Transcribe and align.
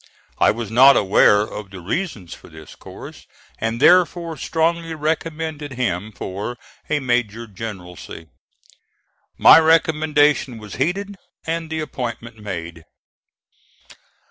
I 0.39 0.49
was 0.49 0.71
not 0.71 0.97
aware 0.97 1.41
of 1.41 1.69
the 1.69 1.79
reasons 1.79 2.33
for 2.33 2.49
this 2.49 2.73
course, 2.73 3.27
and 3.59 3.79
therefore 3.79 4.35
strongly 4.35 4.95
recommended 4.95 5.73
him 5.73 6.11
for 6.11 6.57
a 6.89 6.99
major 6.99 7.45
generalcy. 7.45 8.25
My 9.37 9.59
recommendation 9.59 10.57
was 10.57 10.77
heeded 10.77 11.17
and 11.45 11.69
the 11.69 11.81
appointment 11.81 12.39
made. 12.39 12.83